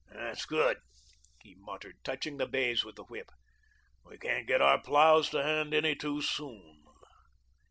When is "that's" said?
0.11-0.47